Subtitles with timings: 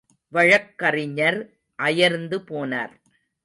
[0.33, 1.39] வழக்கறிஞர்
[1.79, 2.93] அயர்ந்து போனார்.